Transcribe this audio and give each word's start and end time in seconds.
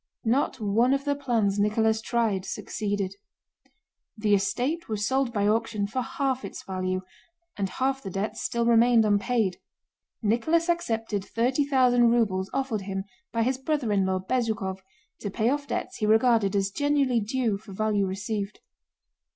Not 0.25 0.59
one 0.59 0.95
of 0.95 1.05
the 1.05 1.13
plans 1.13 1.59
Nicholas 1.59 2.01
tried 2.01 2.43
succeeded; 2.43 3.13
the 4.17 4.33
estate 4.33 4.89
was 4.89 5.07
sold 5.07 5.31
by 5.31 5.47
auction 5.47 5.85
for 5.85 6.01
half 6.01 6.43
its 6.43 6.63
value, 6.63 7.01
and 7.55 7.69
half 7.69 8.01
the 8.01 8.09
debts 8.09 8.41
still 8.41 8.65
remained 8.65 9.05
unpaid. 9.05 9.57
Nicholas 10.23 10.69
accepted 10.69 11.23
thirty 11.23 11.65
thousand 11.67 12.09
rubles 12.09 12.49
offered 12.51 12.81
him 12.81 13.03
by 13.31 13.43
his 13.43 13.59
brother 13.59 13.91
in 13.91 14.03
law 14.03 14.17
Bezúkhov 14.17 14.79
to 15.19 15.29
pay 15.29 15.51
off 15.51 15.67
debts 15.67 15.97
he 15.97 16.07
regarded 16.07 16.55
as 16.55 16.71
genuinely 16.71 17.19
due 17.19 17.59
for 17.59 17.71
value 17.71 18.07
received. 18.07 18.59